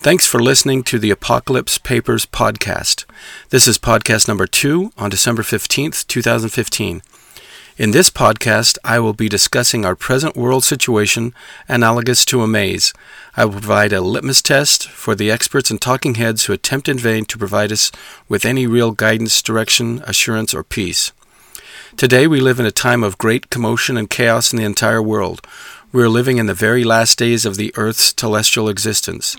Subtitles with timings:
[0.00, 3.04] Thanks for listening to the Apocalypse Papers podcast.
[3.50, 7.02] This is podcast number two on December 15th, 2015.
[7.76, 11.34] In this podcast, I will be discussing our present world situation
[11.66, 12.92] analogous to a maze.
[13.36, 16.96] I will provide a litmus test for the experts and talking heads who attempt in
[16.96, 17.90] vain to provide us
[18.28, 21.10] with any real guidance, direction, assurance, or peace.
[21.96, 25.44] Today, we live in a time of great commotion and chaos in the entire world.
[25.90, 29.36] We are living in the very last days of the Earth's celestial existence.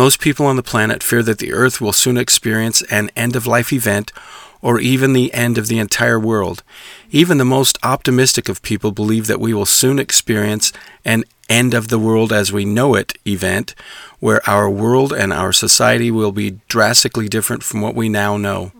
[0.00, 3.46] Most people on the planet fear that the Earth will soon experience an end of
[3.46, 4.14] life event
[4.62, 6.62] or even the end of the entire world.
[7.10, 10.72] Even the most optimistic of people believe that we will soon experience
[11.04, 13.74] an end of the world as we know it event,
[14.20, 18.72] where our world and our society will be drastically different from what we now know.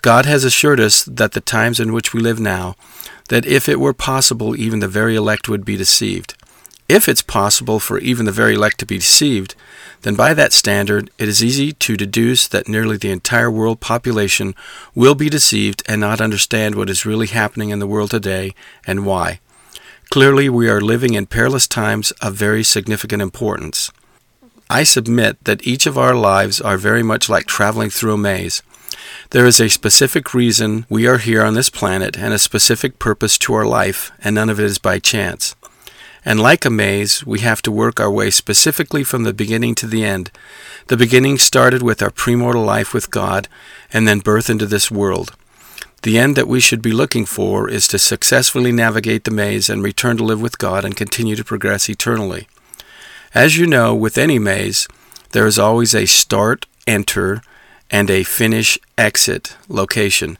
[0.00, 2.76] God has assured us that the times in which we live now,
[3.30, 6.36] that if it were possible, even the very elect would be deceived.
[6.88, 9.56] If it's possible for even the very elect to be deceived,
[10.02, 14.54] then by that standard it is easy to deduce that nearly the entire world population
[14.94, 18.54] will be deceived and not understand what is really happening in the world today
[18.86, 19.40] and why.
[20.10, 23.90] Clearly, we are living in perilous times of very significant importance.
[24.70, 28.62] I submit that each of our lives are very much like traveling through a maze.
[29.30, 33.36] There is a specific reason we are here on this planet and a specific purpose
[33.38, 35.55] to our life, and none of it is by chance.
[36.26, 39.86] And like a maze, we have to work our way specifically from the beginning to
[39.86, 40.32] the end.
[40.88, 43.46] The beginning started with our premortal life with God,
[43.92, 45.36] and then birth into this world.
[46.02, 49.84] The end that we should be looking for is to successfully navigate the maze and
[49.84, 52.48] return to live with God and continue to progress eternally.
[53.32, 54.88] As you know, with any maze,
[55.30, 57.40] there is always a start, enter,
[57.88, 60.38] and a finish, exit location.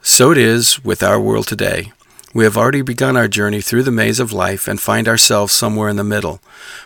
[0.00, 1.92] So it is with our world today.
[2.38, 5.88] We have already begun our journey through the maze of life and find ourselves somewhere
[5.88, 6.40] in the middle.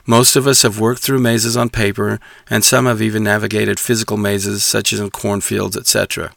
[0.06, 4.16] Most of us have worked through mazes on paper, and some have even navigated physical
[4.16, 6.32] mazes such as in cornfields, etc.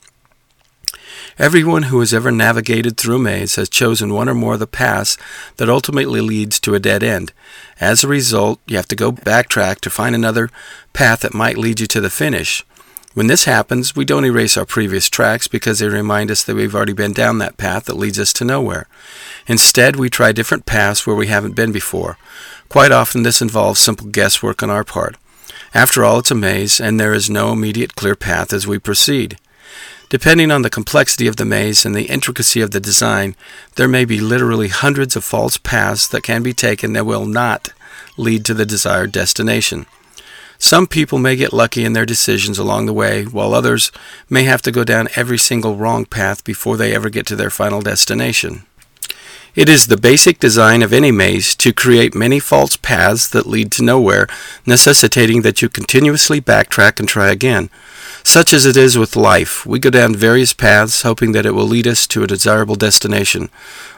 [1.40, 4.68] Everyone who has ever navigated through a maze has chosen one or more of the
[4.68, 5.18] paths
[5.56, 7.32] that ultimately leads to a dead end.
[7.80, 10.50] As a result, you have to go backtrack to find another
[10.92, 12.66] path that might lead you to the finish.
[13.16, 16.76] When this happens, we don't erase our previous tracks because they remind us that we've
[16.76, 18.90] already been down that path that leads us to nowhere.
[19.48, 22.18] Instead, we try different paths where we haven't been before.
[22.68, 25.16] Quite often, this involves simple guesswork on our part.
[25.74, 29.38] After all, it's a maze, and there is no immediate clear path as we proceed.
[30.10, 33.38] Depending on the complexity of the maze and the intricacy of the design,
[33.76, 37.70] there may be literally hundreds of false paths that can be taken that will not
[38.18, 39.86] lead to the desired destination.
[40.58, 43.92] Some people may get lucky in their decisions along the way, while others
[44.30, 47.50] may have to go down every single wrong path before they ever get to their
[47.50, 48.66] final destination.
[49.56, 53.72] It is the basic design of any maze to create many false paths that lead
[53.74, 54.28] to nowhere,
[54.66, 57.70] necessitating that you continuously backtrack and try again.
[58.22, 61.68] Such as it is with life, we go down various paths hoping that it will
[61.68, 63.50] lead us to a desirable destination.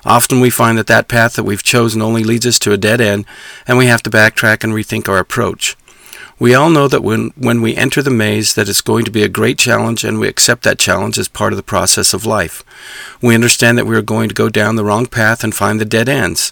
[0.06, 3.02] Often we find that that path that we've chosen only leads us to a dead
[3.02, 3.26] end,
[3.66, 5.76] and we have to backtrack and rethink our approach.
[6.40, 9.24] We all know that when, when we enter the maze that it's going to be
[9.24, 12.64] a great challenge and we accept that challenge as part of the process of life.
[13.24, 15.86] We understand that we are going to go down the wrong path and find the
[15.86, 16.52] dead ends.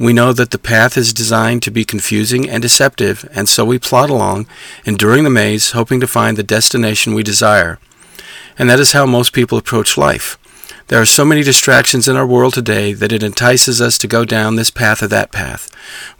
[0.00, 3.78] We know that the path is designed to be confusing and deceptive, and so we
[3.78, 4.48] plod along,
[4.84, 7.78] enduring the maze, hoping to find the destination we desire.
[8.58, 10.38] And that is how most people approach life.
[10.90, 14.24] There are so many distractions in our world today that it entices us to go
[14.24, 15.70] down this path or that path.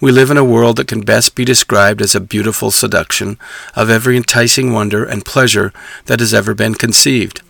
[0.01, 3.37] We live in a world that can best be described as a beautiful seduction
[3.75, 5.73] of every enticing wonder and pleasure
[6.07, 7.43] that has ever been conceived.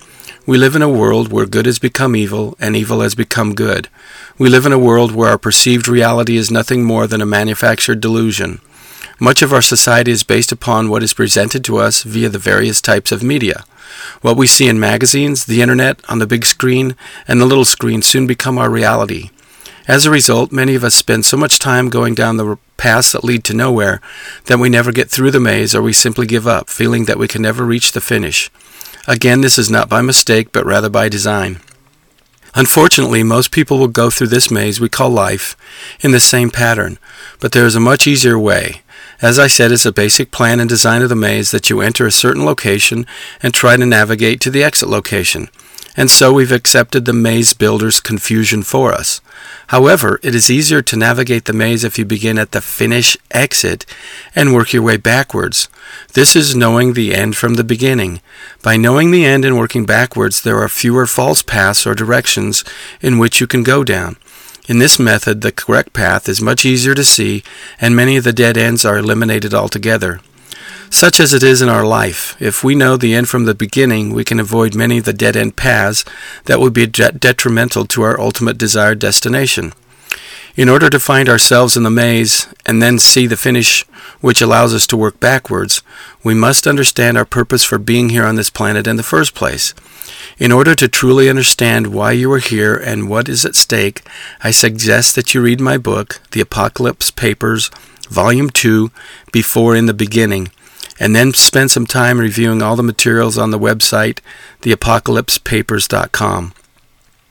[0.46, 3.90] We live in a world where good has become evil and evil has become good.
[4.38, 8.00] We live in a world where our perceived reality is nothing more than a manufactured
[8.00, 8.62] delusion.
[9.22, 12.80] Much of our society is based upon what is presented to us via the various
[12.80, 13.64] types of media.
[14.22, 16.96] What we see in magazines, the internet, on the big screen,
[17.28, 19.28] and the little screen soon become our reality.
[19.86, 23.22] As a result, many of us spend so much time going down the paths that
[23.22, 24.00] lead to nowhere
[24.46, 27.28] that we never get through the maze or we simply give up, feeling that we
[27.28, 28.50] can never reach the finish.
[29.06, 31.60] Again, this is not by mistake, but rather by design.
[32.54, 35.56] Unfortunately, most people will go through this maze we call life
[36.00, 36.98] in the same pattern,
[37.38, 38.82] but there is a much easier way.
[39.22, 42.06] As I said, it's a basic plan and design of the maze that you enter
[42.06, 43.06] a certain location
[43.42, 45.50] and try to navigate to the exit location.
[45.96, 49.20] And so we've accepted the maze builder's confusion for us.
[49.66, 53.84] However, it is easier to navigate the maze if you begin at the finish exit
[54.34, 55.68] and work your way backwards.
[56.14, 58.20] This is knowing the end from the beginning.
[58.62, 62.64] By knowing the end and working backwards, there are fewer false paths or directions
[63.02, 64.16] in which you can go down.
[64.68, 67.42] In this method, the correct path is much easier to see,
[67.80, 70.20] and many of the dead ends are eliminated altogether.
[70.90, 74.12] Such as it is in our life, if we know the end from the beginning,
[74.12, 76.04] we can avoid many of the dead end paths
[76.46, 79.72] that would be detrimental to our ultimate desired destination.
[80.60, 83.82] In order to find ourselves in the maze and then see the finish
[84.20, 85.82] which allows us to work backwards,
[86.22, 89.72] we must understand our purpose for being here on this planet in the first place.
[90.38, 94.02] In order to truly understand why you are here and what is at stake,
[94.44, 97.70] I suggest that you read my book, The Apocalypse Papers,
[98.10, 98.90] Volume 2,
[99.32, 100.50] Before in the Beginning,
[100.98, 104.18] and then spend some time reviewing all the materials on the website,
[104.60, 106.52] theapocalypsepapers.com.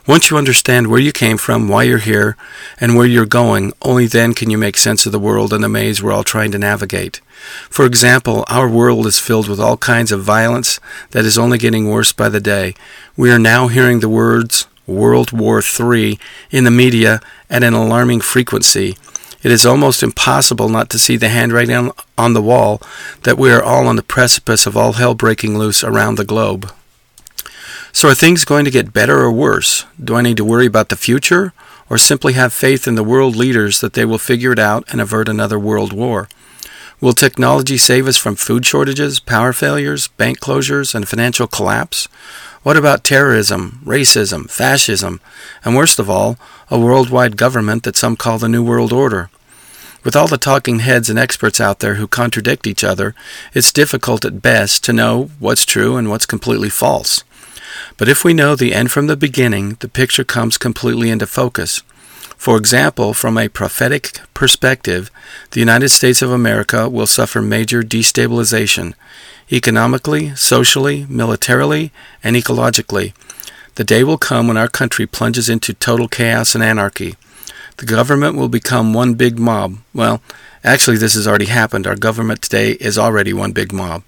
[0.10, 2.36] Once you understand where you came from, why you're here,
[2.82, 5.70] and where you're going, only then can you make sense of the world and the
[5.70, 7.22] maze we're all trying to navigate.
[7.70, 10.80] For example, our world is filled with all kinds of violence
[11.12, 12.74] that is only getting worse by the day.
[13.16, 16.18] We are now hearing the words World War III
[16.50, 18.98] in the media at an alarming frequency.
[19.44, 22.82] It is almost impossible not to see the handwriting on the wall
[23.26, 26.74] that we are all on the precipice of all hell breaking loose around the globe.
[27.92, 29.86] So are things going to get better or worse?
[30.02, 31.54] Do I need to worry about the future
[31.90, 35.02] or simply have faith in the world leaders that they will figure it out and
[35.02, 36.30] avert another world war?
[37.02, 42.08] Will technology save us from food shortages, power failures, bank closures, and financial collapse?
[42.62, 45.22] What about terrorism, racism, fascism,
[45.64, 46.38] and worst of all,
[46.70, 49.30] a worldwide government that some call the New World Order?
[50.04, 53.16] With all the talking heads and experts out there who contradict each other,
[53.54, 57.24] it's difficult at best to know what's true and what's completely false.
[57.98, 61.84] But if we know the end from the beginning, the picture comes completely into focus.
[62.38, 65.12] For example, from a prophetic perspective,
[65.52, 68.94] the United States of America will suffer major destabilization,
[69.52, 71.92] economically, socially, militarily,
[72.24, 73.14] and ecologically.
[73.76, 77.16] The day will come when our country plunges into total chaos and anarchy.
[77.78, 79.78] The government will become one big mob.
[79.94, 80.22] Well,
[80.64, 81.88] actually, this has already happened.
[81.88, 84.04] Our government today is already one big mob.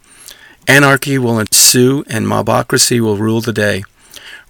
[0.68, 3.84] Anarchy will ensue and mobocracy will rule the day.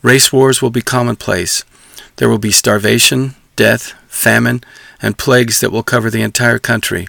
[0.01, 1.63] Race wars will be commonplace.
[2.17, 4.63] There will be starvation, death, famine,
[5.01, 7.07] and plagues that will cover the entire country.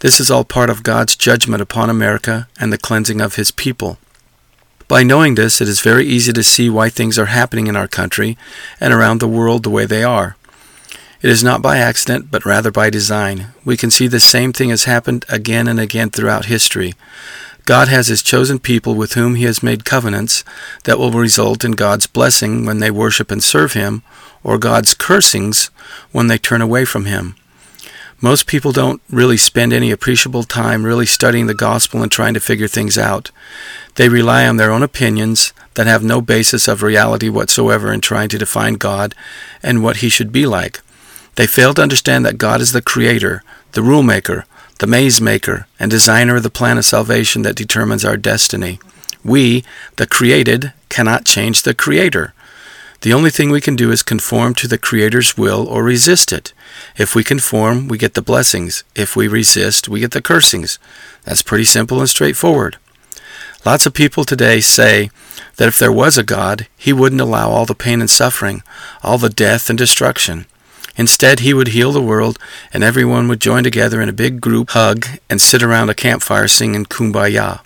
[0.00, 3.98] This is all part of God's judgment upon America and the cleansing of His people.
[4.86, 7.88] By knowing this, it is very easy to see why things are happening in our
[7.88, 8.38] country
[8.80, 10.36] and around the world the way they are.
[11.20, 13.48] It is not by accident, but rather by design.
[13.64, 16.94] We can see the same thing has happened again and again throughout history.
[17.68, 20.42] God has his chosen people with whom he has made covenants
[20.84, 24.02] that will result in God's blessing when they worship and serve him,
[24.42, 25.66] or God's cursings
[26.10, 27.36] when they turn away from him.
[28.22, 32.40] Most people don't really spend any appreciable time really studying the gospel and trying to
[32.40, 33.30] figure things out.
[33.96, 38.30] They rely on their own opinions that have no basis of reality whatsoever in trying
[38.30, 39.14] to define God
[39.62, 40.80] and what he should be like.
[41.34, 43.42] They fail to understand that God is the creator,
[43.72, 44.46] the rule maker,
[44.78, 48.78] the maze maker and designer of the plan of salvation that determines our destiny.
[49.24, 49.64] We,
[49.96, 52.34] the created, cannot change the creator.
[53.00, 56.52] The only thing we can do is conform to the Creator's will or resist it.
[56.96, 58.82] If we conform, we get the blessings.
[58.96, 60.80] If we resist, we get the cursings.
[61.22, 62.76] That's pretty simple and straightforward.
[63.64, 65.10] Lots of people today say
[65.56, 68.64] that if there was a God, He wouldn't allow all the pain and suffering,
[69.00, 70.46] all the death and destruction.
[70.98, 72.38] Instead, he would heal the world,
[72.72, 76.48] and everyone would join together in a big group hug and sit around a campfire
[76.48, 77.60] singing Kumbaya.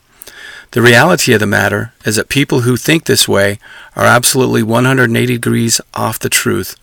[0.73, 3.59] The reality of the matter is that people who think this way
[3.97, 6.77] are absolutely 180 degrees off the truth.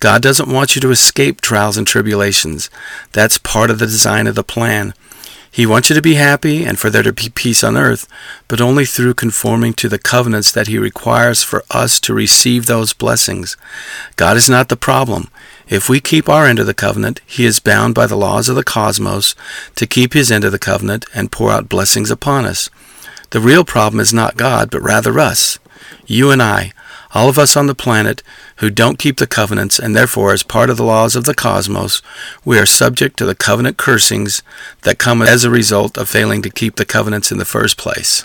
[0.00, 2.70] God doesn't want you to escape trials and tribulations.
[3.12, 4.94] That's part of the design of the plan.
[5.50, 8.06] He wants you to be happy and for there to be peace on earth,
[8.46, 12.92] but only through conforming to the covenants that He requires for us to receive those
[12.92, 13.56] blessings.
[14.16, 15.28] God is not the problem.
[15.68, 18.56] If we keep our end of the covenant, he is bound by the laws of
[18.56, 19.34] the cosmos
[19.74, 22.70] to keep his end of the covenant and pour out blessings upon us.
[23.30, 25.58] The real problem is not God, but rather us.
[26.06, 26.72] You and I,
[27.12, 28.22] all of us on the planet
[28.56, 32.00] who don't keep the covenants and therefore as part of the laws of the cosmos,
[32.46, 34.42] we are subject to the covenant cursings
[34.82, 38.24] that come as a result of failing to keep the covenants in the first place.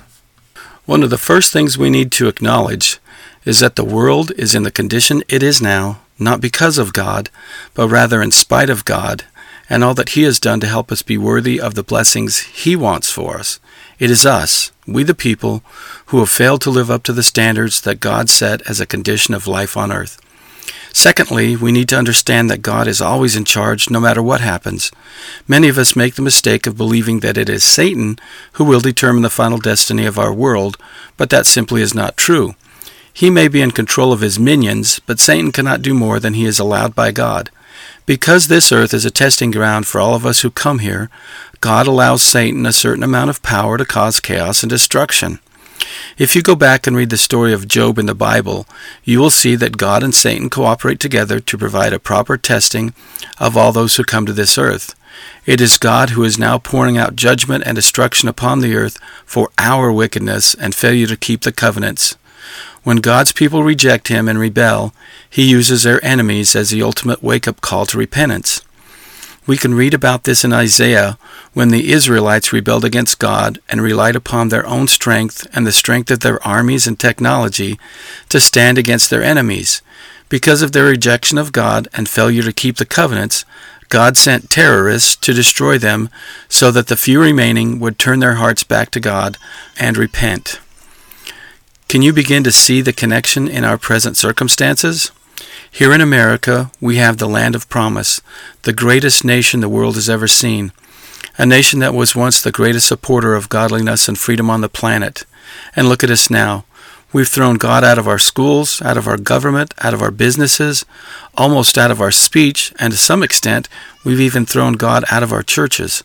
[0.86, 3.00] One of the first things we need to acknowledge
[3.46, 7.30] is that the world is in the condition it is now not because of God,
[7.74, 9.26] but rather in spite of God,
[9.70, 12.76] and all that He has done to help us be worthy of the blessings He
[12.76, 13.60] wants for us.
[14.00, 15.64] It is us, we the people,
[16.08, 19.34] who have failed to live up to the standards that God set as a condition
[19.34, 20.20] of life on earth.
[20.96, 24.92] Secondly, we need to understand that God is always in charge no matter what happens.
[25.48, 28.20] Many of us make the mistake of believing that it is Satan
[28.54, 30.78] who will determine the final destiny of our world,
[31.18, 32.54] but that simply is not true.
[33.14, 36.46] He may be in control of his minions, but Satan cannot do more than he
[36.46, 37.52] is allowed by God.
[38.06, 41.10] Because this earth is a testing ground for all of us who come here,
[41.62, 45.40] God allows Satan a certain amount of power to cause chaos and destruction.
[46.18, 48.66] If you go back and read the story of Job in the Bible,
[49.04, 52.94] you will see that God and Satan cooperate together to provide a proper testing
[53.40, 54.96] of all those who come to this earth.
[55.46, 59.50] It is God who is now pouring out judgment and destruction upon the earth for
[59.58, 62.16] our wickedness and failure to keep the covenants.
[62.84, 64.94] When God's people reject Him and rebel,
[65.30, 68.62] He uses their enemies as the ultimate wake up call to repentance.
[69.46, 71.18] We can read about this in Isaiah
[71.54, 76.10] when the Israelites rebelled against God and relied upon their own strength and the strength
[76.12, 77.78] of their armies and technology
[78.30, 79.82] to stand against their enemies.
[80.30, 83.44] Because of their rejection of God and failure to keep the covenants,
[83.90, 86.10] God sent terrorists to destroy them
[86.48, 89.38] so that the few remaining would turn their hearts back to God
[89.78, 90.60] and repent.
[91.94, 95.12] Can you begin to see the connection in our present circumstances?
[95.70, 98.20] Here in America, we have the land of promise,
[98.64, 100.72] the greatest nation the world has ever seen,
[101.38, 105.24] a nation that was once the greatest supporter of godliness and freedom on the planet.
[105.76, 106.66] And look at us now.
[107.14, 110.86] We've thrown God out of our schools, out of our government, out of our businesses,
[111.38, 113.70] almost out of our speech, and to some extent,
[114.04, 116.04] we've even thrown God out of our churches.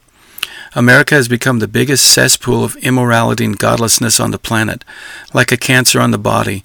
[0.74, 4.84] America has become the biggest cesspool of immorality and godlessness on the planet,
[5.32, 6.64] like a cancer on the body.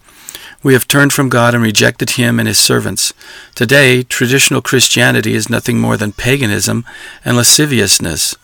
[0.61, 3.13] We have turned from God and rejected Him and His servants.
[3.53, 6.85] Today, traditional Christianity is nothing more than paganism
[7.25, 8.35] and lasciviousness.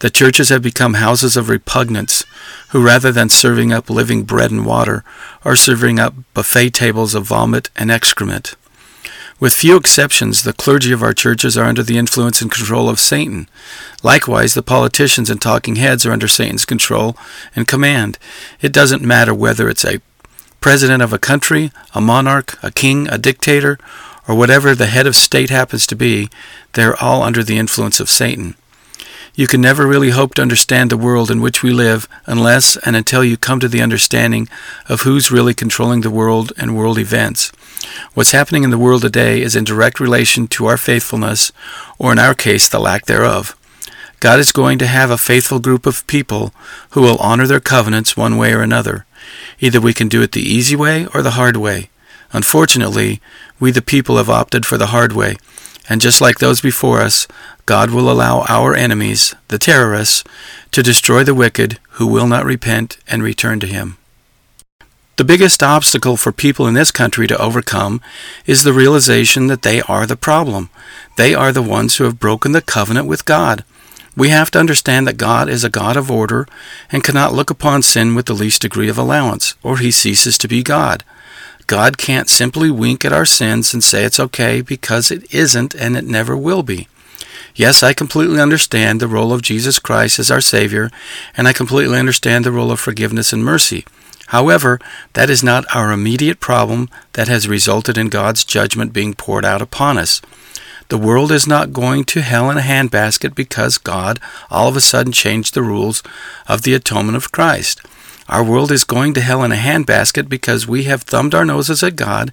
[0.00, 2.24] The churches have become houses of repugnance,
[2.68, 5.02] who rather than serving up living bread and water,
[5.44, 8.54] are serving up buffet tables of vomit and excrement.
[9.40, 12.98] With few exceptions, the clergy of our churches are under the influence and control of
[12.98, 13.48] Satan.
[14.02, 17.16] Likewise, the politicians and talking heads are under Satan's control
[17.54, 18.18] and command.
[18.60, 20.00] It doesn't matter whether it's a
[20.60, 23.78] president of a country, a monarch, a king, a dictator,
[24.26, 26.28] or whatever the head of state happens to be,
[26.72, 28.56] they are all under the influence of Satan.
[29.38, 32.96] You can never really hope to understand the world in which we live unless and
[32.96, 34.48] until you come to the understanding
[34.88, 37.52] of who's really controlling the world and world events.
[38.14, 41.52] What's happening in the world today is in direct relation to our faithfulness,
[42.00, 43.56] or in our case, the lack thereof.
[44.18, 46.52] God is going to have a faithful group of people
[46.90, 49.06] who will honor their covenants one way or another.
[49.60, 51.90] Either we can do it the easy way or the hard way.
[52.32, 53.20] Unfortunately,
[53.60, 55.36] we the people have opted for the hard way,
[55.88, 57.26] and just like those before us,
[57.66, 60.24] God will allow our enemies, the terrorists,
[60.70, 63.96] to destroy the wicked who will not repent and return to Him.
[65.16, 68.00] The biggest obstacle for people in this country to overcome
[68.46, 70.70] is the realization that they are the problem.
[71.16, 73.64] They are the ones who have broken the covenant with God.
[74.16, 76.46] We have to understand that God is a God of order
[76.92, 80.48] and cannot look upon sin with the least degree of allowance, or he ceases to
[80.48, 81.04] be God.
[81.68, 85.98] God can't simply wink at our sins and say it's okay because it isn't and
[85.98, 86.88] it never will be.
[87.54, 90.90] Yes, I completely understand the role of Jesus Christ as our Savior,
[91.36, 93.84] and I completely understand the role of forgiveness and mercy.
[94.28, 94.80] However,
[95.12, 99.60] that is not our immediate problem that has resulted in God's judgment being poured out
[99.60, 100.22] upon us.
[100.88, 104.18] The world is not going to hell in a handbasket because God
[104.50, 106.02] all of a sudden changed the rules
[106.46, 107.82] of the atonement of Christ.
[108.28, 111.82] Our world is going to hell in a handbasket because we have thumbed our noses
[111.82, 112.30] at God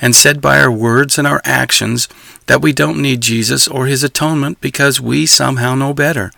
[0.00, 2.08] and said by our words and our actions
[2.46, 6.32] that we don't need Jesus or his atonement because we somehow know better.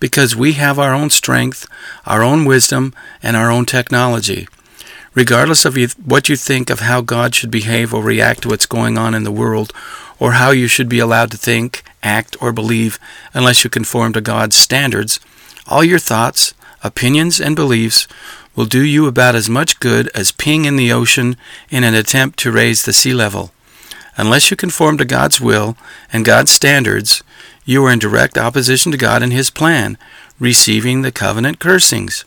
[0.00, 1.66] Because we have our own strength,
[2.06, 4.48] our own wisdom, and our own technology.
[5.14, 8.96] Regardless of what you think of how God should behave or react to what's going
[8.96, 9.72] on in the world,
[10.18, 12.98] or how you should be allowed to think, act, or believe
[13.34, 15.20] unless you conform to God's standards,
[15.66, 18.06] all your thoughts, opinions, and beliefs
[18.54, 21.36] will do you about as much good as peeing in the ocean
[21.70, 23.52] in an attempt to raise the sea level.
[24.16, 25.76] Unless you conform to God's will
[26.12, 27.22] and God's standards,
[27.64, 29.96] you are in direct opposition to God and His plan,
[30.40, 32.24] receiving the covenant cursings.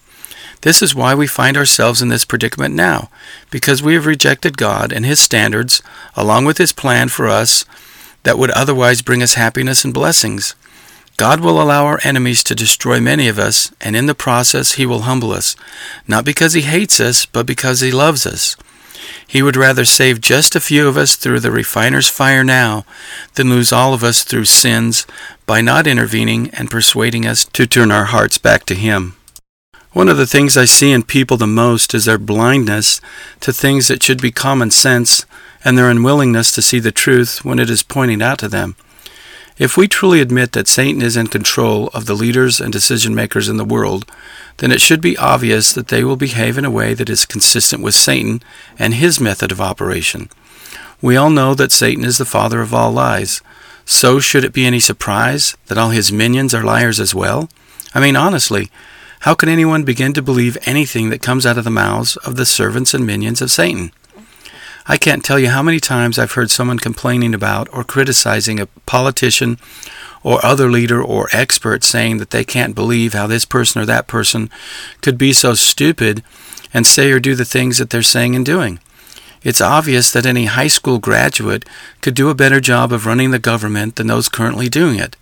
[0.61, 3.09] This is why we find ourselves in this predicament now,
[3.49, 5.81] because we have rejected God and His standards,
[6.15, 7.65] along with His plan for us
[8.23, 10.55] that would otherwise bring us happiness and blessings.
[11.21, 14.87] God will allow our enemies to destroy many of us, and in the process He
[14.87, 15.55] will humble us,
[16.07, 18.57] not because He hates us, but because He loves us.
[19.27, 22.85] He would rather save just a few of us through the refiner's fire now
[23.35, 25.05] than lose all of us through sins
[25.45, 29.15] by not intervening and persuading us to turn our hearts back to Him.
[29.91, 32.99] One of the things I see in people the most is their blindness
[33.41, 35.27] to things that should be common sense
[35.63, 38.75] and their unwillingness to see the truth when it is pointed out to them.
[39.57, 43.49] If we truly admit that Satan is in control of the leaders and decision makers
[43.49, 44.09] in the world,
[44.57, 47.83] then it should be obvious that they will behave in a way that is consistent
[47.83, 48.41] with Satan
[48.79, 50.29] and his method of operation.
[51.01, 53.41] We all know that Satan is the father of all lies,
[53.85, 57.49] So should it be any surprise that all his minions are liars as well?
[57.93, 58.69] I mean, honestly,
[59.21, 62.45] how can anyone begin to believe anything that comes out of the mouths of the
[62.45, 63.91] servants and minions of Satan?
[64.91, 68.65] I can't tell you how many times I've heard someone complaining about or criticizing a
[68.65, 69.57] politician
[70.21, 74.07] or other leader or expert saying that they can't believe how this person or that
[74.07, 74.49] person
[74.99, 76.21] could be so stupid
[76.73, 78.79] and say or do the things that they're saying and doing.
[79.43, 81.63] It's obvious that any high school graduate
[82.01, 85.15] could do a better job of running the government than those currently doing it.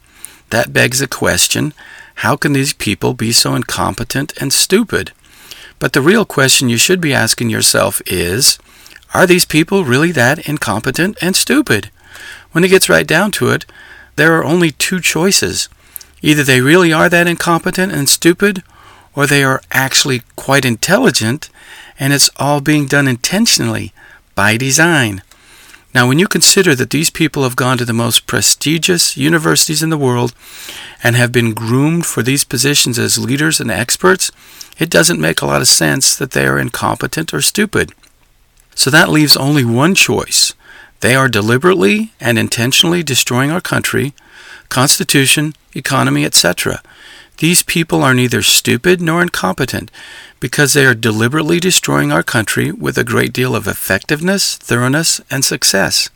[0.50, 1.76] That begs the question
[2.26, 5.12] how can these people be so incompetent and stupid?
[5.78, 8.58] But the real question you should be asking yourself is
[9.13, 11.89] are these people really that incompetent and stupid?
[12.51, 13.66] When it gets right down to it,
[14.16, 15.70] there are only two choices.
[16.22, 18.63] Either they really are that incompetent and stupid,
[19.16, 21.50] or they are actually quite intelligent,
[22.00, 23.94] and it's all being done intentionally,
[24.36, 25.22] by design.
[25.94, 29.89] Now, when you consider that these people have gone to the most prestigious universities in
[29.89, 30.36] the world
[31.04, 34.32] and have been groomed for these positions as leaders and experts,
[34.78, 37.92] it doesn't make a lot of sense that they are incompetent or stupid.
[38.79, 40.53] So that leaves only one choice.
[41.01, 44.13] They are deliberately and intentionally destroying our country,
[44.69, 46.81] constitution, economy, etc.
[47.39, 49.91] These people are neither stupid nor incompetent
[50.39, 55.43] because they are deliberately destroying our country with a great deal of effectiveness, thoroughness, and
[55.43, 56.09] success.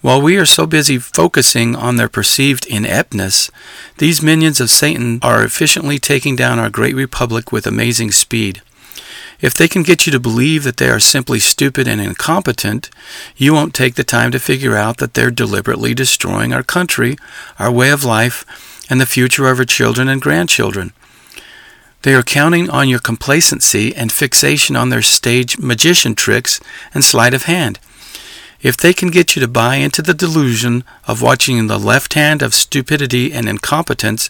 [0.00, 3.48] While we are so busy focusing on their perceived ineptness,
[3.98, 8.60] these minions of Satan are efficiently taking down our great republic with amazing speed.
[9.40, 12.90] If they can get you to believe that they are simply stupid and incompetent,
[13.36, 17.16] you won't take the time to figure out that they're deliberately destroying our country,
[17.58, 18.44] our way of life,
[18.90, 20.92] and the future of our children and grandchildren.
[22.02, 26.60] They are counting on your complacency and fixation on their stage magician tricks
[26.92, 27.78] and sleight of hand.
[28.62, 32.42] If they can get you to buy into the delusion of watching the left hand
[32.42, 34.28] of stupidity and incompetence,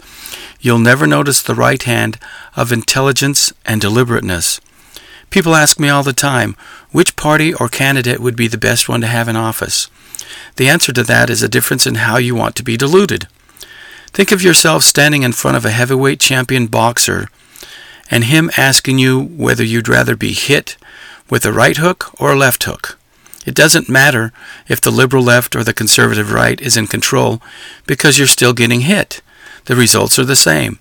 [0.61, 2.19] you'll never notice the right hand
[2.55, 4.61] of intelligence and deliberateness.
[5.31, 6.57] People ask me all the time,
[6.91, 9.88] which party or candidate would be the best one to have in office?
[10.57, 13.29] The answer to that is a difference in how you want to be deluded.
[14.09, 17.29] Think of yourself standing in front of a heavyweight champion boxer
[18.11, 20.77] and him asking you whether you'd rather be hit
[21.29, 22.99] with a right hook or a left hook.
[23.47, 24.33] It doesn't matter
[24.69, 27.40] if the liberal left or the conservative right is in control
[27.87, 29.23] because you're still getting hit.
[29.66, 30.81] The results are the same.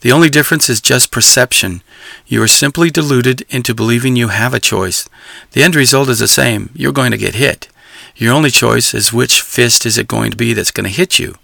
[0.00, 1.82] The only difference is just perception.
[2.26, 5.08] You are simply deluded into believing you have a choice.
[5.52, 6.70] The end result is the same.
[6.74, 7.68] You're going to get hit.
[8.16, 11.18] Your only choice is which fist is it going to be that's going to hit
[11.18, 11.34] you.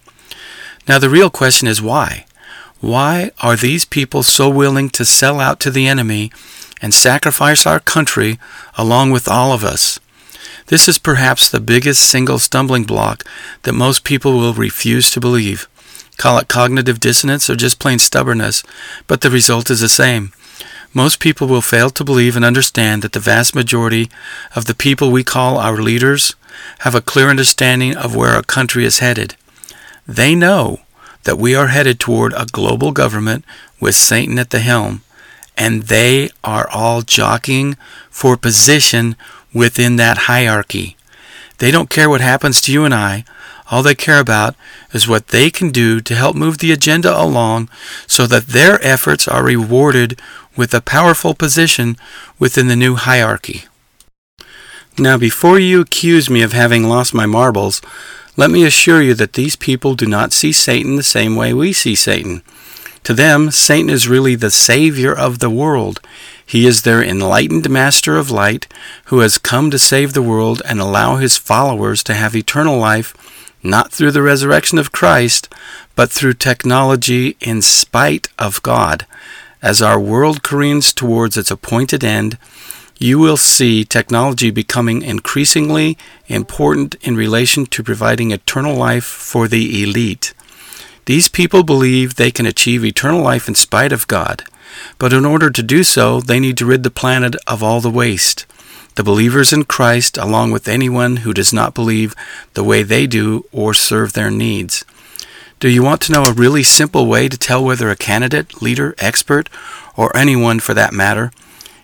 [0.89, 2.27] Now the real question is why?
[2.81, 6.31] Why are these people so willing to sell out to the enemy
[6.81, 8.39] and sacrifice our country
[8.77, 9.99] along with all of us?
[10.67, 13.25] This is perhaps the biggest single stumbling block
[13.63, 15.69] that most people will refuse to believe.
[16.17, 18.63] Call it cognitive dissonance or just plain stubbornness,
[19.07, 20.33] but the result is the same.
[20.95, 24.09] Most people will fail to believe and understand that the vast majority
[24.55, 26.35] of the people we call our leaders
[26.81, 29.37] have a clear understanding of where our country is headed.
[30.07, 30.81] They know
[31.25, 33.45] that we are headed toward a global government
[33.79, 35.03] with Satan at the helm,
[35.57, 37.77] and they are all jockeying
[38.09, 39.17] for position
[39.53, 40.97] within that hierarchy.
[41.59, 43.25] They don't care what happens to you and I.
[43.71, 44.55] All they care about
[44.93, 47.69] is what they can do to help move the agenda along
[48.07, 50.21] so that their efforts are rewarded
[50.57, 51.97] with a powerful position
[52.39, 53.65] within the new hierarchy.
[54.99, 57.83] Now, before you accuse me of having lost my marbles,
[58.37, 61.73] let me assure you that these people do not see Satan the same way we
[61.73, 62.43] see Satan.
[63.05, 66.01] To them, Satan is really the Savior of the world.
[66.45, 68.67] He is their enlightened Master of Light
[69.07, 73.15] who has come to save the world and allow his followers to have eternal life,
[73.63, 75.53] not through the resurrection of Christ,
[75.95, 79.07] but through technology in spite of God.
[79.63, 82.39] As our world careens towards its appointed end,
[82.99, 89.83] you will see technology becoming increasingly important in relation to providing eternal life for the
[89.83, 90.33] elite.
[91.05, 94.45] These people believe they can achieve eternal life in spite of God,
[94.99, 97.91] but in order to do so, they need to rid the planet of all the
[97.91, 98.47] waste.
[98.97, 102.15] The believers in Christ, along with anyone who does not believe
[102.55, 104.85] the way they do or serve their needs.
[105.61, 108.95] Do you want to know a really simple way to tell whether a candidate, leader,
[108.99, 109.51] expert,
[109.97, 111.31] or anyone for that matter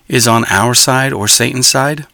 [0.07, 2.07] is on our side or Satan's side?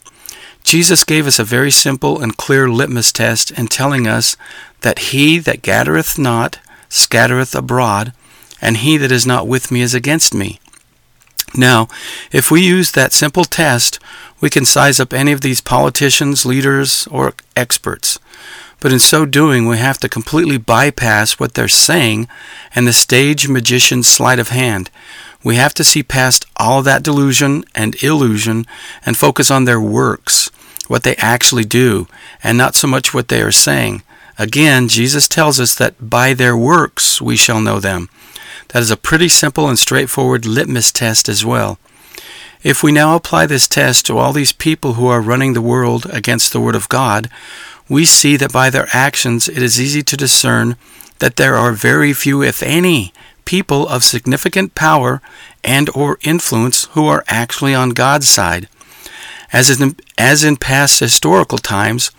[0.64, 4.36] Jesus gave us a very simple and clear litmus test in telling us
[4.82, 6.60] that he that gathereth not
[6.90, 8.12] scattereth abroad,
[8.62, 10.60] and he that is not with me is against me.
[11.56, 11.88] Now,
[12.32, 14.00] if we use that simple test,
[14.40, 18.20] we can size up any of these politicians, leaders, or experts.
[18.80, 22.28] but in so doing we have to completely bypass what they're saying
[22.74, 24.90] and the stage magician's sleight of hand.
[25.44, 28.66] We have to see past all that delusion and illusion
[29.06, 30.50] and focus on their works,
[30.88, 32.08] what they actually do,
[32.44, 34.02] and not so much what they are saying.
[34.38, 38.10] Again, Jesus tells us that by their works we shall know them.
[38.70, 41.80] That is a pretty simple and straightforward litmus test as well.
[42.62, 46.06] If we now apply this test to all these people who are running the world
[46.12, 47.30] against the Word of God,
[47.88, 50.76] we see that by their actions it is easy to discern
[51.20, 53.14] that there are very few, if any,
[53.46, 55.22] people of significant power
[55.64, 58.68] and or influence who are actually on God's side.
[59.52, 62.12] As in, as in past historical times,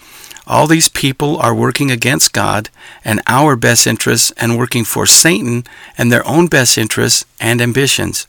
[0.50, 2.70] all these people are working against God
[3.04, 5.64] and our best interests and working for Satan
[5.96, 8.26] and their own best interests and ambitions.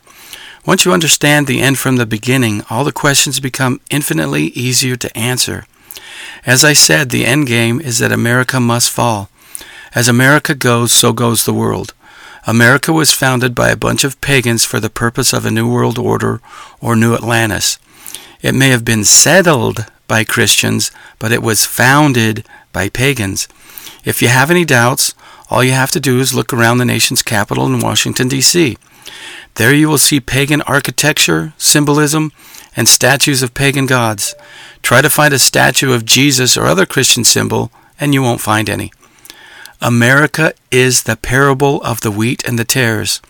[0.64, 5.18] Once you understand the end from the beginning, all the questions become infinitely easier to
[5.18, 5.66] answer.
[6.46, 9.30] As I said, the end game is that America must fall.
[9.96, 11.96] As America goes, so goes the world.
[12.46, 15.98] America was founded by a bunch of pagans for the purpose of a new world
[15.98, 16.40] order
[16.80, 17.80] or new Atlantis.
[18.42, 23.48] It may have been settled by Christians, but it was founded by pagans.
[24.04, 25.16] If you have any doubts,
[25.50, 28.78] all you have to do is look around the nation's capital in Washington, D.C.
[29.56, 32.34] There you will see pagan architecture, symbolism,
[32.76, 34.36] and statues of pagan gods.
[34.82, 38.70] Try to find a statue of Jesus or other Christian symbol, and you won't find
[38.70, 38.92] any.
[39.80, 43.22] America is the parable of the wheat and the tares.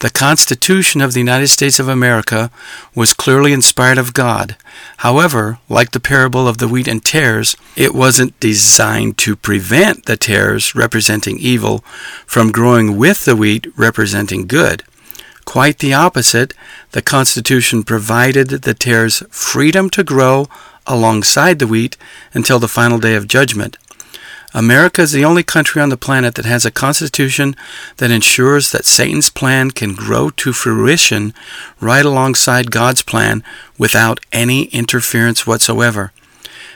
[0.00, 2.50] The Constitution of the United States of America
[2.94, 4.56] was clearly inspired of God.
[4.98, 10.16] However, like the parable of the wheat and tares, it wasn't designed to prevent the
[10.16, 11.84] tares, representing evil,
[12.26, 14.82] from growing with the wheat, representing good.
[15.44, 16.54] Quite the opposite,
[16.92, 20.48] the Constitution provided the tares freedom to grow
[20.86, 21.96] alongside the wheat
[22.32, 23.76] until the final day of judgment.
[24.54, 27.56] America is the only country on the planet that has a constitution
[27.96, 31.34] that ensures that Satan's plan can grow to fruition
[31.80, 33.42] right alongside God's plan
[33.76, 36.12] without any interference whatsoever.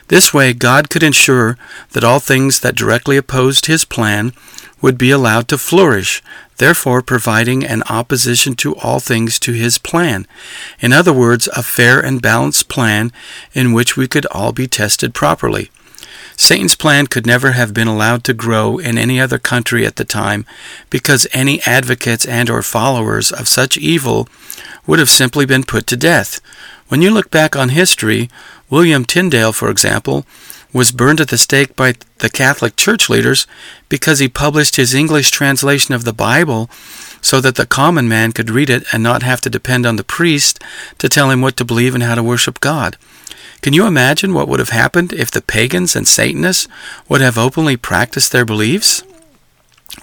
[0.09, 1.57] This way, God could ensure
[1.93, 4.33] that all things that directly opposed his plan
[4.81, 6.21] would be allowed to flourish,
[6.57, 10.27] therefore providing an opposition to all things to his plan.
[10.81, 13.13] In other words, a fair and balanced plan
[13.53, 15.71] in which we could all be tested properly.
[16.41, 20.05] Satan's plan could never have been allowed to grow in any other country at the
[20.05, 20.47] time
[20.89, 24.29] because any advocates and or followers of such evil
[24.87, 26.41] would have simply been put to death.
[26.87, 28.31] When you look back on history,
[28.71, 30.25] William Tyndale, for example,
[30.73, 33.49] was burned at the stake by the Catholic Church leaders
[33.89, 36.71] because he published his English translation of the Bible
[37.21, 40.05] so that the common man could read it and not have to depend on the
[40.05, 40.63] priest
[40.99, 42.97] to tell him what to believe and how to worship God.
[43.61, 46.69] Can you imagine what would have happened if the pagans and Satanists
[47.09, 49.03] would have openly practiced their beliefs?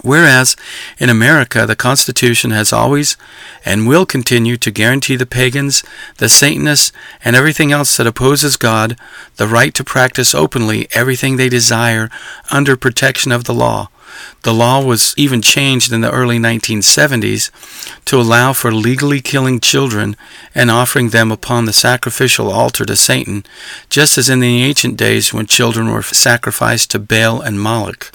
[0.02, 0.56] Whereas
[0.98, 3.16] in America, the Constitution has always
[3.64, 5.82] and will continue to guarantee the pagans,
[6.18, 6.92] the Satanists,
[7.24, 8.98] and everything else that opposes God
[9.36, 12.10] the right to practice openly everything they desire
[12.50, 13.88] under protection of the law.
[14.42, 17.50] The law was even changed in the early 1970s
[18.04, 20.16] to allow for legally killing children
[20.54, 23.44] and offering them upon the sacrificial altar to Satan,
[23.90, 28.12] just as in the ancient days when children were sacrificed to Baal and Moloch.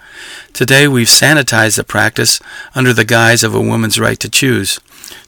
[0.54, 2.39] Today we've sanitized the practice
[2.75, 4.80] under the guise of a woman's right to choose.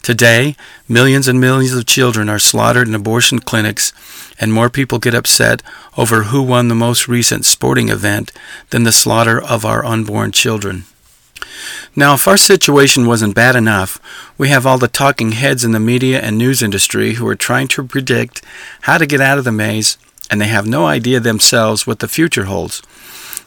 [0.02, 0.56] Today,
[0.88, 3.94] millions and millions of children are slaughtered in abortion clinics,
[4.40, 5.62] and more people get upset
[5.98, 8.32] over who won the most recent sporting event
[8.70, 10.84] than the slaughter of our unborn children.
[11.96, 14.00] Now, if our situation wasn't bad enough,
[14.38, 17.68] we have all the talking heads in the media and news industry who are trying
[17.70, 18.42] to predict
[18.82, 19.98] how to get out of the maze,
[20.30, 22.82] and they have no idea themselves what the future holds.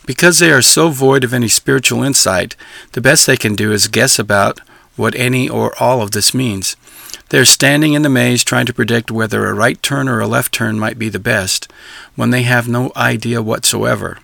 [0.06, 2.54] Because they are so void of any spiritual insight,
[2.92, 4.60] the best they can do is guess about
[4.96, 6.76] what any or all of this means.
[7.28, 10.26] They are standing in the maze trying to predict whether a right turn or a
[10.26, 11.70] left turn might be the best,
[12.14, 14.18] when they have no idea whatsoever.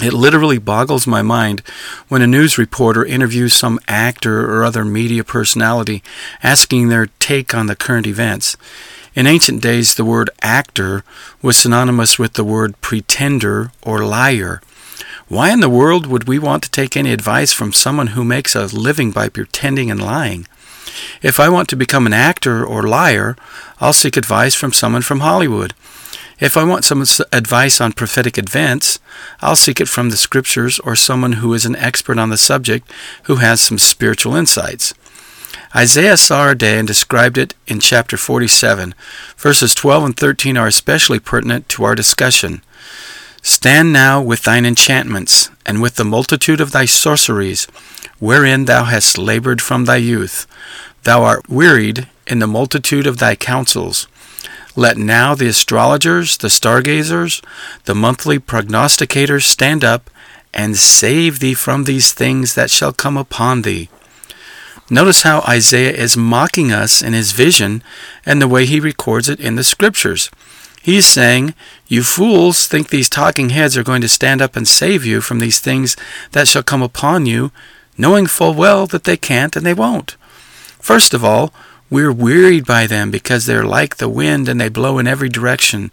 [0.00, 1.62] It literally boggles my mind
[2.08, 6.02] when a news reporter interviews some actor or other media personality
[6.42, 8.58] asking their take on the current events.
[9.14, 11.02] In ancient days, the word actor
[11.40, 14.60] was synonymous with the word pretender or liar.
[15.28, 18.54] Why in the world would we want to take any advice from someone who makes
[18.54, 20.46] a living by pretending and lying?
[21.22, 23.36] If I want to become an actor or liar,
[23.80, 25.74] I'll seek advice from someone from Hollywood.
[26.38, 28.98] If I want some advice on prophetic events,
[29.40, 32.90] I'll seek it from the scriptures or someone who is an expert on the subject
[33.24, 34.92] who has some spiritual insights.
[35.74, 38.94] Isaiah saw our day and described it in chapter 47.
[39.36, 42.62] Verses 12 and 13 are especially pertinent to our discussion.
[43.48, 47.68] Stand now with thine enchantments, and with the multitude of thy sorceries,
[48.18, 50.48] wherein thou hast labored from thy youth.
[51.04, 54.08] Thou art wearied in the multitude of thy counsels.
[54.74, 57.40] Let now the astrologers, the stargazers,
[57.84, 60.10] the monthly prognosticators stand up,
[60.52, 63.88] and save thee from these things that shall come upon thee.
[64.90, 67.84] Notice how Isaiah is mocking us in his vision
[68.24, 70.30] and the way he records it in the scriptures.
[70.86, 71.52] He's saying,
[71.88, 75.40] You fools think these talking heads are going to stand up and save you from
[75.40, 75.96] these things
[76.30, 77.50] that shall come upon you,
[77.98, 80.12] knowing full well that they can't and they won't.
[80.78, 81.52] First of all,
[81.90, 85.90] we're wearied by them because they're like the wind and they blow in every direction.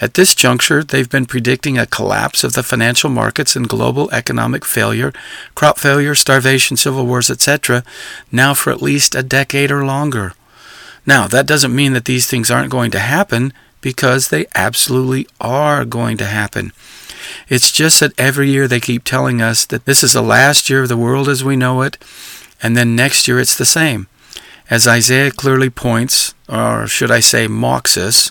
[0.00, 4.64] At this juncture, they've been predicting a collapse of the financial markets and global economic
[4.64, 5.12] failure,
[5.54, 7.84] crop failure, starvation, civil wars, etc.,
[8.32, 10.32] now for at least a decade or longer.
[11.04, 15.84] Now, that doesn't mean that these things aren't going to happen because they absolutely are
[15.84, 16.72] going to happen.
[17.48, 20.82] It's just that every year they keep telling us that this is the last year
[20.82, 21.98] of the world as we know it,
[22.62, 24.06] and then next year it's the same.
[24.68, 28.30] As Isaiah clearly points, or should I say mocks us,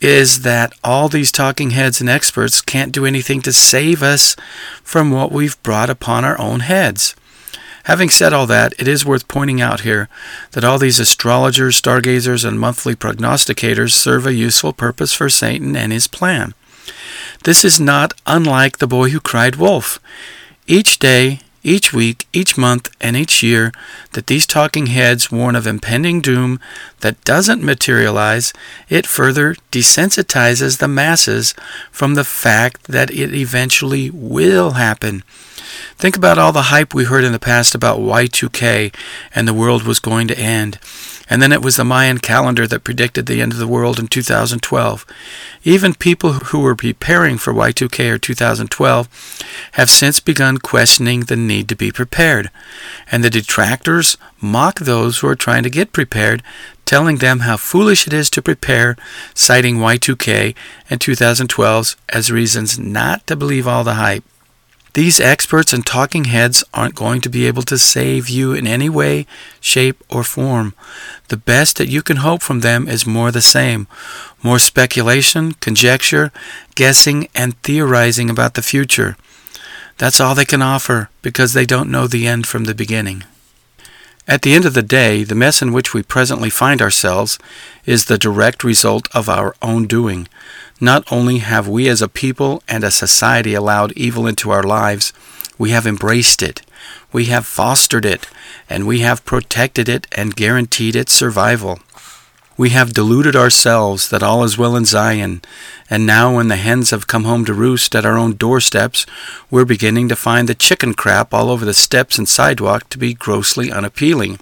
[0.00, 4.36] is that all these talking heads and experts can't do anything to save us
[4.82, 7.16] from what we've brought upon our own heads.
[7.86, 10.08] Having said all that, it is worth pointing out here
[10.50, 15.92] that all these astrologers, stargazers, and monthly prognosticators serve a useful purpose for Satan and
[15.92, 16.52] his plan.
[17.44, 20.00] This is not unlike the boy who cried wolf.
[20.66, 23.72] Each day, each week, each month, and each year
[24.12, 26.60] that these talking heads warn of impending doom
[27.00, 28.52] that doesn't materialize,
[28.88, 31.54] it further desensitizes the masses
[31.90, 35.24] from the fact that it eventually will happen.
[35.96, 38.94] Think about all the hype we heard in the past about Y2K
[39.34, 40.78] and the world was going to end.
[41.28, 44.06] And then it was the Mayan calendar that predicted the end of the world in
[44.06, 45.04] 2012.
[45.64, 51.68] Even people who were preparing for Y2K or 2012 have since begun questioning the need
[51.68, 52.50] to be prepared.
[53.10, 56.42] And the detractors mock those who are trying to get prepared,
[56.84, 58.96] telling them how foolish it is to prepare,
[59.34, 60.54] citing Y2K
[60.88, 64.22] and 2012 as reasons not to believe all the hype.
[64.96, 68.88] These experts and talking heads aren't going to be able to save you in any
[68.88, 69.26] way,
[69.60, 70.72] shape, or form.
[71.28, 73.88] The best that you can hope from them is more the same
[74.42, 76.32] more speculation, conjecture,
[76.76, 79.18] guessing, and theorizing about the future.
[79.98, 83.24] That's all they can offer because they don't know the end from the beginning.
[84.26, 87.38] At the end of the day, the mess in which we presently find ourselves
[87.84, 90.26] is the direct result of our own doing.
[90.80, 95.12] Not only have we as a people and a society allowed evil into our lives,
[95.56, 96.60] we have embraced it,
[97.12, 98.28] we have fostered it,
[98.68, 101.78] and we have protected it and guaranteed its survival.
[102.58, 105.40] We have deluded ourselves that all is well in Zion,
[105.88, 109.06] and now when the hens have come home to roost at our own doorsteps,
[109.50, 113.14] we're beginning to find the chicken crap all over the steps and sidewalk to be
[113.14, 114.38] grossly unappealing.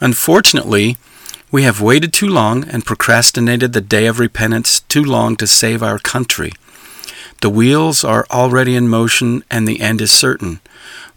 [0.00, 0.96] Unfortunately,
[1.50, 5.82] we have waited too long and procrastinated the day of repentance too long to save
[5.82, 6.52] our country.
[7.40, 10.60] The wheels are already in motion and the end is certain.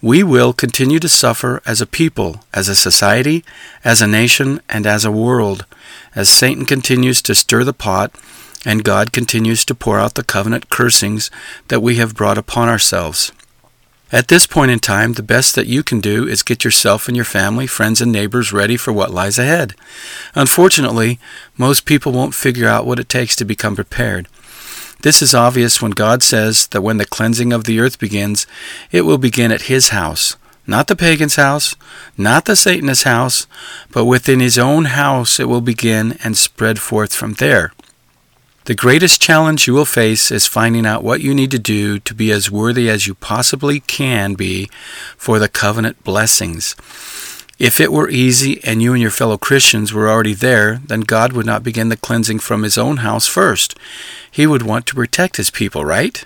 [0.02, 3.44] We will continue to suffer as a people, as a society,
[3.84, 5.66] as a nation, and as a world,
[6.14, 8.14] as Satan continues to stir the pot
[8.66, 11.32] and God continues to pour out the covenant cursings
[11.70, 13.32] that we have brought upon ourselves.
[14.12, 17.16] At this point in time, the best that you can do is get yourself and
[17.16, 19.76] your family, friends, and neighbors ready for what lies ahead.
[20.34, 21.20] Unfortunately,
[21.58, 24.28] most people won't figure out what it takes to become prepared.
[25.02, 28.48] This is obvious when God says that when the cleansing of the earth begins,
[28.92, 30.38] it will begin at His house.
[30.70, 31.76] Not the pagan's house,
[32.18, 33.48] not the Satanist's house,
[33.90, 37.72] but within his own house it will begin and spread forth from there.
[38.68, 42.14] The greatest challenge you will face is finding out what you need to do to
[42.14, 44.70] be as worthy as you possibly can be
[45.16, 46.76] for the covenant blessings.
[47.58, 51.32] If it were easy and you and your fellow Christians were already there, then God
[51.32, 53.80] would not begin the cleansing from his own house first.
[54.30, 56.26] He would want to protect his people, right?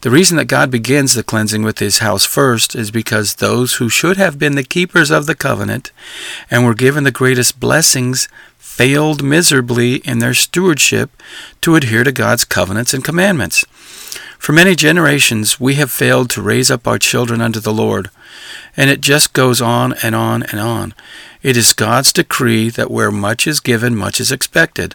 [0.00, 3.88] The reason that God begins the cleansing with his house first is because those who
[3.88, 5.92] should have been the keepers of the covenant
[6.50, 11.10] and were given the greatest blessings failed miserably in their stewardship
[11.60, 13.64] to adhere to God's covenants and commandments.
[14.38, 18.10] For many generations, we have failed to raise up our children unto the Lord,
[18.76, 20.92] and it just goes on and on and on.
[21.42, 24.94] It is God's decree that where much is given, much is expected.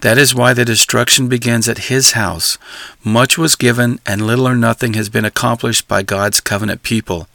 [0.00, 2.58] That is why the destruction begins at His house.
[3.02, 7.28] Much was given, and little or nothing has been accomplished by God's covenant people.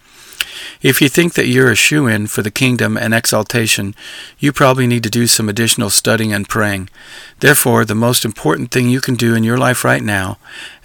[0.82, 3.96] If you think that you're a shoe in for the kingdom and exaltation,
[4.40, 6.90] you probably need to do some additional studying and praying.
[7.40, 10.38] Therefore, the most important thing you can do in your life right now,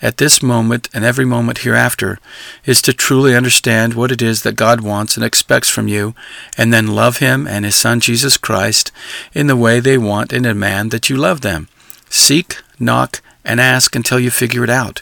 [0.02, 2.18] at this moment and every moment hereafter,
[2.64, 6.14] is to truly understand what it is that God wants and expects from you,
[6.56, 8.92] and then love Him and His Son Jesus Christ
[9.34, 11.68] in the way they want and demand that you love them.
[12.08, 15.00] Seek, knock, and ask until you figure it out.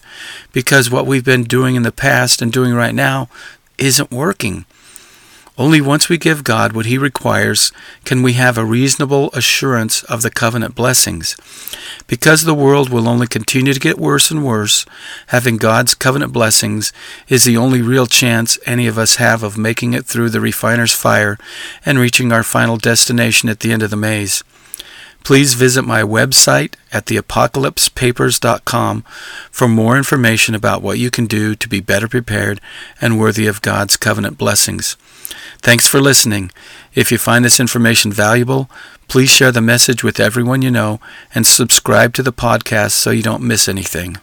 [0.53, 3.29] Because what we've been doing in the past and doing right now
[3.79, 4.65] isn't working.
[5.57, 7.71] Only once we give God what He requires
[8.05, 11.37] can we have a reasonable assurance of the covenant blessings.
[12.09, 14.85] Because the world will only continue to get worse and worse,
[15.29, 16.93] having God's covenant blessings
[17.29, 20.93] is the only real chance any of us have of making it through the refiner's
[20.93, 21.39] fire
[21.87, 24.43] and reaching our final destination at the end of the maze.
[25.25, 29.05] Please visit my website at theapocalypsepapers.com
[29.51, 32.61] for more information about what you can do to be better prepared
[33.01, 34.97] and worthy of God's covenant blessings.
[35.63, 36.51] Thanks for listening.
[36.95, 38.71] If you find this information valuable,
[39.09, 41.01] please share the message with everyone you know
[41.35, 44.19] and subscribe to the podcast so you don't miss anything.